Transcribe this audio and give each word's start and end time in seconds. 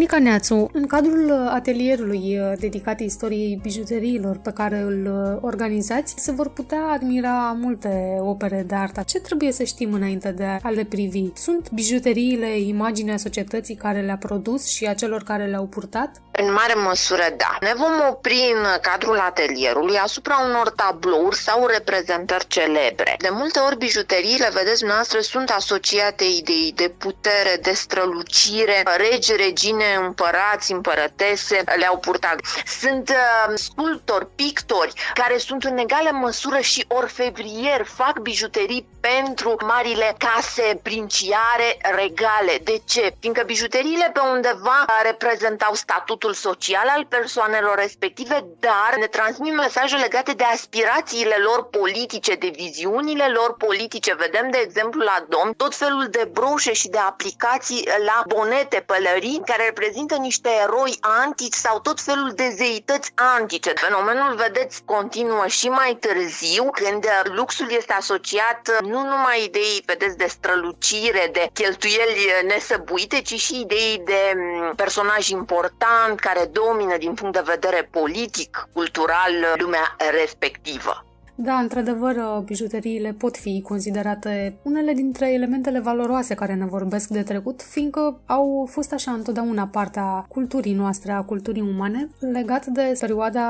Monica 0.00 0.18
Neațu, 0.18 0.70
în 0.72 0.86
cadrul 0.86 1.48
atelierului 1.50 2.38
uh, 2.38 2.52
dedicat 2.58 3.00
istoriei 3.00 3.58
bijuteriilor 3.62 4.36
pe 4.36 4.52
care 4.52 4.78
îl 4.78 5.06
uh, 5.06 5.38
organizați, 5.40 6.14
se 6.16 6.32
vor 6.32 6.48
putea 6.48 6.82
admira 6.92 7.56
multe 7.60 8.16
opere 8.20 8.64
de 8.66 8.74
artă. 8.74 9.02
Ce 9.06 9.18
trebuie 9.18 9.52
să 9.52 9.64
știm 9.64 9.92
înainte 9.92 10.30
de 10.30 10.58
a 10.62 10.68
le 10.68 10.84
privi? 10.84 11.24
Sunt 11.34 11.70
bijuteriile 11.70 12.58
imaginea 12.58 13.16
societății 13.16 13.74
care 13.74 14.00
le-a 14.00 14.16
produs 14.16 14.68
și 14.68 14.86
a 14.86 14.94
celor 14.94 15.22
care 15.22 15.46
le-au 15.46 15.66
purtat? 15.66 16.10
În 16.32 16.52
mare 16.52 16.74
măsură, 16.74 17.26
da. 17.36 17.56
Ne 17.60 17.72
vom 17.76 17.94
opri 18.10 18.52
în 18.54 18.66
cadrul 18.80 19.18
atelierului 19.18 19.96
asupra 19.96 20.36
unor 20.48 20.70
tablouri 20.70 21.36
sau 21.36 21.66
reprezentări 21.66 22.46
celebre. 22.46 23.14
De 23.18 23.28
multe 23.32 23.58
ori, 23.58 23.76
bijuteriile, 23.76 24.50
vedeți 24.52 24.84
noastre, 24.84 25.20
sunt 25.20 25.50
asociate 25.50 26.24
idei 26.38 26.72
de 26.74 26.94
putere, 26.98 27.58
de 27.62 27.72
strălucire, 27.72 28.84
regi, 28.96 29.32
regine, 29.36 29.89
împărați, 29.94 30.72
împărătese 30.72 31.62
le-au 31.76 31.98
purtat. 31.98 32.40
Sunt 32.80 33.08
uh, 33.08 33.52
sculptori, 33.54 34.26
pictori, 34.34 34.92
care 35.14 35.38
sunt 35.38 35.64
în 35.64 35.78
egală 35.78 36.10
măsură 36.12 36.58
și 36.58 36.84
orfevrieri, 36.88 37.84
fac 37.84 38.18
bijuterii 38.18 38.88
pentru 39.00 39.56
marile 39.66 40.14
case 40.18 40.80
princiare 40.82 41.76
regale. 41.80 42.58
De 42.64 42.80
ce? 42.84 43.14
Fiindcă 43.20 43.42
bijuteriile 43.46 44.10
pe 44.12 44.20
undeva 44.20 44.84
reprezentau 45.02 45.74
statutul 45.74 46.20
statutul 46.20 46.50
social 46.50 46.88
al 46.88 47.04
persoanelor 47.08 47.76
respective, 47.78 48.44
dar 48.58 48.94
ne 48.98 49.06
transmit 49.06 49.54
mesaje 49.54 49.96
legate 49.96 50.32
de 50.32 50.44
aspirațiile 50.44 51.36
lor 51.36 51.68
politice, 51.68 52.34
de 52.34 52.50
viziunile 52.54 53.28
lor 53.28 53.54
politice. 53.56 54.14
Vedem, 54.14 54.50
de 54.50 54.58
exemplu, 54.58 55.00
la 55.02 55.24
domn 55.28 55.52
tot 55.52 55.74
felul 55.74 56.06
de 56.10 56.28
broșe 56.32 56.72
și 56.72 56.88
de 56.88 56.98
aplicații 56.98 57.88
la 58.04 58.22
bonete, 58.26 58.82
pălării, 58.86 59.42
care 59.44 59.72
reprezintă 59.80 60.16
niște 60.16 60.48
eroi 60.62 60.96
antici 61.00 61.54
sau 61.54 61.80
tot 61.80 62.00
felul 62.00 62.32
de 62.34 62.52
zeități 62.56 63.12
antice. 63.14 63.72
Fenomenul, 63.74 64.34
vedeți, 64.34 64.82
continuă 64.84 65.46
și 65.46 65.68
mai 65.68 65.96
târziu, 66.00 66.70
când 66.70 67.06
luxul 67.24 67.70
este 67.70 67.92
asociat 67.92 68.80
nu 68.82 69.02
numai 69.02 69.44
idei, 69.44 69.82
vedeți, 69.86 70.16
de 70.16 70.26
strălucire, 70.26 71.28
de 71.32 71.50
cheltuieli 71.52 72.32
nesăbuite, 72.46 73.20
ci 73.22 73.40
și 73.40 73.60
idei 73.60 74.02
de 74.04 74.32
mm, 74.36 74.74
personaj 74.74 75.28
important, 75.28 76.20
care 76.20 76.44
domină 76.44 76.96
din 76.96 77.14
punct 77.14 77.34
de 77.34 77.42
vedere 77.44 77.88
politic, 77.90 78.68
cultural, 78.72 79.32
lumea 79.56 79.96
respectivă. 80.10 81.04
Da, 81.42 81.54
într-adevăr, 81.54 82.16
bijuteriile 82.44 83.14
pot 83.18 83.36
fi 83.36 83.62
considerate 83.68 84.58
unele 84.62 84.92
dintre 84.92 85.32
elementele 85.32 85.80
valoroase 85.80 86.34
care 86.34 86.54
ne 86.54 86.64
vorbesc 86.66 87.08
de 87.08 87.22
trecut, 87.22 87.62
fiindcă 87.62 88.20
au 88.26 88.68
fost 88.70 88.92
așa 88.92 89.10
întotdeauna 89.10 89.68
partea 89.72 90.24
culturii 90.28 90.72
noastre, 90.72 91.12
a 91.12 91.22
culturii 91.22 91.62
umane, 91.62 92.08
legat 92.32 92.64
de 92.66 92.92
perioada 93.00 93.44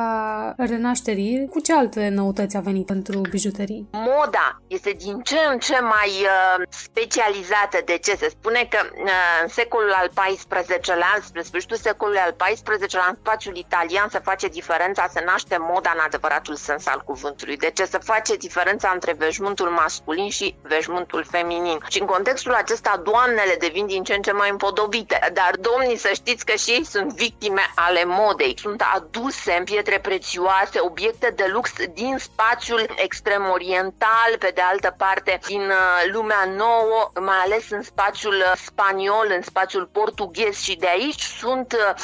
renașterii. 0.56 1.48
Cu 1.48 1.60
ce 1.60 1.72
alte 1.74 2.08
noutăți 2.08 2.56
a 2.56 2.60
venit 2.60 2.86
pentru 2.86 3.20
bijuterii? 3.30 3.88
Moda 3.92 4.60
este 4.66 4.90
din 4.90 5.20
ce 5.20 5.38
în 5.52 5.58
ce 5.58 5.80
mai 5.80 6.08
uh, 6.08 6.66
specializată. 6.68 7.78
De 7.84 7.98
ce? 8.02 8.16
Se 8.16 8.28
spune 8.28 8.66
că 8.70 8.78
uh, 8.82 9.10
în 9.42 9.48
secolul 9.48 9.92
al 9.92 10.10
XIV-lea, 10.14 11.18
spre 11.22 11.42
sfârșitul 11.42 11.76
secolului 11.76 12.20
al 12.20 12.36
XIV-lea, 12.38 13.06
în 13.08 13.16
spațiul 13.22 13.56
italian 13.56 14.08
se 14.08 14.18
face 14.18 14.46
diferența, 14.48 15.06
se 15.12 15.22
naște 15.26 15.56
moda 15.60 15.90
în 15.94 16.02
adevăratul 16.06 16.54
sens 16.54 16.86
al 16.86 17.02
cuvântului. 17.04 17.56
De 17.56 17.70
ce 17.80 17.86
se 17.86 17.98
face 17.98 18.36
diferența 18.36 18.90
între 18.94 19.12
veșmântul 19.18 19.68
masculin 19.68 20.28
și 20.28 20.54
veșmântul 20.62 21.24
feminin. 21.30 21.78
Și 21.88 22.00
în 22.00 22.06
contextul 22.06 22.54
acesta, 22.54 23.02
doamnele 23.04 23.54
devin 23.58 23.86
din 23.86 24.02
ce 24.02 24.14
în 24.14 24.22
ce 24.22 24.32
mai 24.32 24.50
împodobite. 24.50 25.30
Dar 25.32 25.50
domnii, 25.60 25.96
să 25.96 26.10
știți 26.14 26.44
că 26.44 26.56
și 26.56 26.70
ei 26.70 26.84
sunt 26.84 27.12
victime 27.12 27.62
ale 27.74 28.04
modei. 28.04 28.54
Sunt 28.58 28.82
aduse 28.94 29.52
în 29.58 29.64
pietre 29.64 29.98
prețioase, 29.98 30.80
obiecte 30.80 31.32
de 31.36 31.46
lux 31.52 31.72
din 31.92 32.16
spațiul 32.18 32.94
extrem 32.96 33.48
oriental, 33.50 34.30
pe 34.38 34.50
de 34.54 34.60
altă 34.60 34.94
parte 34.96 35.38
din 35.46 35.60
uh, 35.60 36.12
lumea 36.12 36.44
nouă, 36.56 37.10
mai 37.20 37.36
ales 37.44 37.70
în 37.70 37.82
spațiul 37.82 38.34
uh, 38.34 38.52
spaniol, 38.64 39.26
în 39.36 39.42
spațiul 39.42 39.88
portughez 39.92 40.56
și 40.56 40.76
de 40.76 40.88
aici 40.88 41.22
sunt 41.22 41.72
uh, 41.72 41.94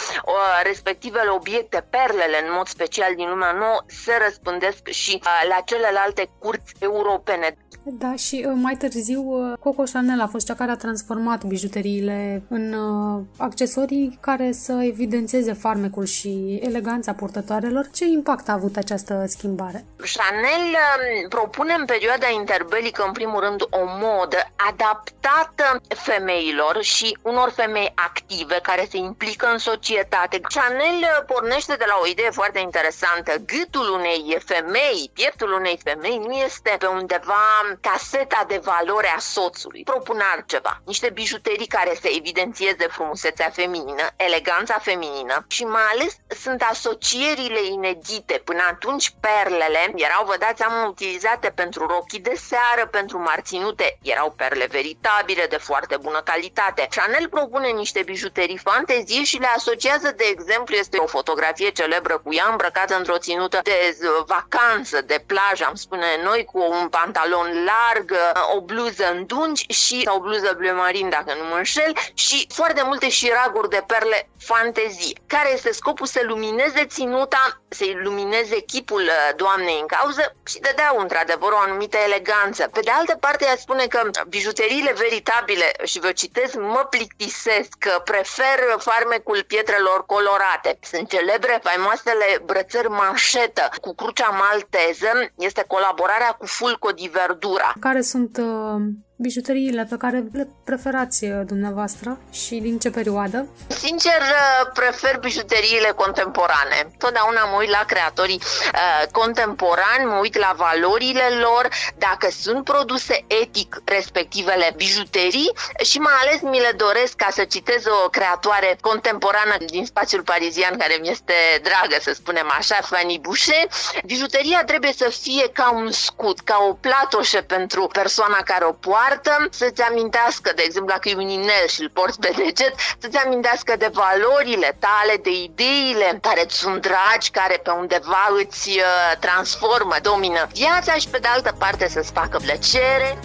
respectivele 0.62 1.30
obiecte, 1.30 1.86
perlele 1.90 2.46
în 2.46 2.52
mod 2.52 2.66
special 2.66 3.14
din 3.14 3.28
lumea 3.28 3.52
nouă, 3.52 3.82
se 3.86 4.16
răspândesc 4.24 4.88
și 4.88 5.22
la 5.48 5.60
celelalte 5.66 6.28
curți 6.38 6.72
europene. 6.78 7.56
Da, 7.88 8.14
și 8.14 8.44
uh, 8.46 8.52
mai 8.54 8.74
târziu 8.74 9.22
uh, 9.22 9.58
Coco 9.60 9.82
Chanel 9.92 10.20
a 10.20 10.26
fost 10.26 10.46
cea 10.46 10.54
care 10.54 10.70
a 10.70 10.76
transformat 10.76 11.44
bijuteriile 11.44 12.42
în 12.48 12.72
uh, 12.72 13.22
accesorii 13.38 14.18
care 14.20 14.52
să 14.52 14.72
evidențieze 14.82 15.52
farmecul 15.52 16.04
și 16.04 16.60
eleganța 16.62 17.12
purtătoarelor. 17.12 17.88
Ce 17.94 18.04
impact 18.04 18.48
a 18.48 18.52
avut 18.52 18.76
această 18.76 19.24
schimbare? 19.26 19.84
Chanel 20.16 20.66
um, 20.72 21.28
propune 21.28 21.74
în 21.78 21.84
perioada 21.84 22.26
interbelică, 22.34 23.04
în 23.06 23.12
primul 23.12 23.40
rând, 23.40 23.62
o 23.62 23.84
modă 24.04 24.40
adaptată 24.70 25.80
femeilor 25.88 26.78
și 26.80 27.18
unor 27.22 27.50
femei 27.50 27.92
active 27.94 28.58
care 28.62 28.86
se 28.90 28.96
implică 28.96 29.46
în 29.52 29.58
societate. 29.58 30.40
Chanel 30.40 31.24
pornește 31.26 31.74
de 31.78 31.84
la 31.86 31.98
o 32.02 32.06
idee 32.06 32.30
foarte 32.30 32.58
interesantă. 32.58 33.32
Gâtul 33.52 33.88
unei 33.98 34.36
femei, 34.44 35.10
pieptul 35.12 35.52
unei 35.56 35.78
femei 35.84 36.18
nu 36.18 36.32
este 36.32 36.76
pe 36.78 36.86
undeva 36.86 37.44
caseta 37.80 38.44
de 38.48 38.60
valoare 38.64 39.12
a 39.16 39.18
soțului. 39.18 39.82
Propun 39.84 40.20
altceva, 40.34 40.80
niște 40.84 41.10
bijuterii 41.10 41.66
care 41.66 41.98
să 42.00 42.08
evidențieze 42.16 42.86
frumusețea 42.90 43.50
feminină, 43.50 44.06
eleganța 44.16 44.78
feminină 44.78 45.44
și 45.48 45.64
mai 45.64 45.82
ales 45.92 46.16
sunt 46.40 46.62
asocierile 46.62 47.64
inedite. 47.64 48.42
Până 48.44 48.62
atunci 48.70 49.14
perlele 49.20 49.92
erau, 49.94 50.24
vă 50.24 50.36
dați 50.38 50.58
seama, 50.58 50.86
utilizate 50.86 51.48
pentru 51.50 51.86
rochii 51.86 52.20
de 52.20 52.34
seară, 52.34 52.88
pentru 52.90 53.18
marținute, 53.18 53.98
erau 54.02 54.30
perle 54.36 54.66
veritabile 54.70 55.46
de 55.46 55.56
foarte 55.56 55.96
bună 55.96 56.20
calitate. 56.24 56.88
Chanel 56.90 57.28
propune 57.28 57.68
niște 57.68 58.02
bijuterii 58.02 58.58
fantezie 58.58 59.24
și 59.24 59.38
le 59.38 59.48
asociază, 59.56 60.12
de 60.16 60.24
exemplu, 60.30 60.74
este 60.74 60.96
o 60.96 61.06
fotografie 61.06 61.70
celebră 61.70 62.18
cu 62.18 62.34
ea 62.34 62.46
îmbrăcată 62.50 62.96
într-o 62.96 63.18
ținută 63.18 63.60
de 63.62 63.96
vacanță, 64.26 65.00
de 65.00 65.24
plajă, 65.26 65.35
am 65.66 65.74
spune 65.74 66.06
noi, 66.22 66.44
cu 66.44 66.58
un 66.58 66.88
pantalon 66.88 67.64
larg, 67.64 68.12
o 68.56 68.60
bluză 68.60 69.10
în 69.12 69.26
dungi 69.26 69.72
și 69.72 70.08
o 70.14 70.20
bluză 70.20 70.54
bleu 70.56 70.74
marin, 70.74 71.08
dacă 71.08 71.34
nu 71.34 71.44
mă 71.48 71.56
înșel, 71.56 71.92
și 72.14 72.46
foarte 72.54 72.82
multe 72.82 73.08
șiraguri 73.08 73.68
de 73.68 73.84
perle 73.86 74.28
fantezie. 74.38 75.18
Care 75.26 75.52
este 75.52 75.72
scopul? 75.72 76.06
Să 76.06 76.20
lumineze 76.22 76.86
ținuta, 76.86 77.60
să 77.68 77.84
lumineze 78.02 78.60
chipul 78.60 79.00
uh, 79.02 79.34
doamnei 79.36 79.78
în 79.80 79.86
cauză 79.86 80.34
și 80.46 80.58
dădeau 80.58 80.98
într-adevăr 80.98 81.52
o 81.52 81.58
anumită 81.58 81.96
eleganță. 81.96 82.68
Pe 82.72 82.80
de 82.80 82.90
altă 82.90 83.16
parte, 83.20 83.44
ea 83.44 83.56
spune 83.56 83.86
că 83.86 84.10
bijuteriile 84.28 84.92
veritabile, 84.92 85.72
și 85.84 85.98
vă 86.00 86.12
citesc, 86.12 86.54
mă 86.54 86.86
plictisesc, 86.90 87.68
că 87.78 88.00
prefer 88.04 88.58
farmecul 88.78 89.44
pietrelor 89.46 90.06
colorate. 90.06 90.78
Sunt 90.80 91.08
celebre 91.08 91.60
faimoasele 91.62 92.42
brățări 92.44 92.88
manșetă 92.88 93.68
cu 93.80 93.94
crucea 93.94 94.28
malteză, 94.28 95.25
este 95.38 95.64
colaborarea 95.66 96.32
cu 96.32 96.46
Fulco 96.46 96.92
di 96.92 97.10
Verdura. 97.12 97.72
Care 97.80 98.00
sunt 98.00 98.36
uh, 98.36 98.82
bijuteriile 99.18 99.86
pe 99.90 99.96
care 99.96 100.24
le 100.32 100.48
preferați 100.64 101.24
uh, 101.24 101.40
dumneavoastră 101.46 102.18
și 102.32 102.54
din 102.54 102.78
ce 102.78 102.90
perioadă? 102.90 103.48
Sincer, 103.66 104.20
uh, 104.20 104.70
prefer 104.74 105.18
bijuteriile 105.18 105.90
contemporane. 105.96 106.78
Totdeauna 106.98 107.44
mă 107.44 107.56
uit 107.58 107.70
la 107.70 107.84
creatorii 107.86 108.40
uh, 108.42 109.06
contemporani, 109.12 110.04
mă 110.04 110.18
uit 110.20 110.36
la 110.38 110.54
valorile 110.56 111.28
lor, 111.40 111.68
dacă 111.98 112.28
sunt 112.30 112.64
produse 112.64 113.24
etic 113.26 113.82
respectivele 113.84 114.72
bijuterii 114.76 115.52
și 115.84 115.98
mai 115.98 116.12
ales 116.22 116.40
mi 116.40 116.60
le 116.60 116.72
doresc 116.76 117.14
ca 117.14 117.28
să 117.30 117.44
citez 117.44 117.86
o 117.86 118.08
creatoare 118.08 118.78
contemporană 118.80 119.56
din 119.66 119.86
spațiul 119.86 120.22
parizian 120.22 120.76
care 120.78 120.98
mi 121.00 121.10
este 121.10 121.34
dragă, 121.62 121.96
să 122.00 122.12
spunem 122.14 122.52
așa, 122.58 122.78
Fanny 122.82 123.18
Boucher. 123.18 123.66
Bijuteria 124.04 124.64
trebuie 124.64 124.92
să 124.92 125.08
fie 125.08 125.48
ca 125.52 125.70
un 125.72 125.90
scut, 125.90 126.40
ca 126.40 126.66
o 126.68 126.72
platoșă 126.72 127.40
pentru 127.40 127.86
persoana 127.92 128.40
care 128.44 128.64
o 128.64 128.72
poartă 128.72 129.04
poartă 129.06 129.46
să-ți 129.50 129.82
amintească, 129.82 130.52
de 130.54 130.62
exemplu, 130.64 130.92
dacă 130.92 131.08
e 131.08 131.16
un 131.16 131.28
inel 131.28 131.66
și 131.66 131.80
îl 131.80 131.90
porți 131.92 132.18
pe 132.18 132.32
deget, 132.36 132.74
să-ți 132.98 133.16
amintească 133.16 133.74
de 133.78 133.90
valorile 133.92 134.76
tale, 134.78 135.16
de 135.22 135.30
ideile 135.30 136.18
care 136.20 136.42
îți 136.44 136.56
sunt 136.56 136.80
dragi, 136.80 137.30
care 137.30 137.60
pe 137.62 137.70
undeva 137.70 138.28
îți 138.42 138.68
uh, 138.68 139.18
transformă, 139.20 139.94
domină 140.02 140.48
viața 140.52 140.94
și 140.94 141.08
pe 141.08 141.18
de 141.18 141.28
altă 141.28 141.54
parte 141.58 141.88
să-ți 141.88 142.12
facă 142.12 142.38
plăcere 142.38 143.18